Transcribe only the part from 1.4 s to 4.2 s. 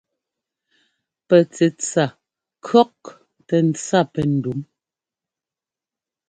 tsɛtsa kʉ̈ktɛ́ ntsa